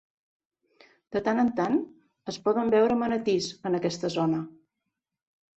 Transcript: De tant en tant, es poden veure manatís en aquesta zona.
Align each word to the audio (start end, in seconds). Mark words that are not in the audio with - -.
De 1.17 1.21
tant 1.27 1.41
en 1.43 1.51
tant, 1.59 1.77
es 2.33 2.39
poden 2.47 2.73
veure 2.77 2.97
manatís 3.05 3.51
en 3.71 3.81
aquesta 3.81 4.15
zona. 4.19 4.41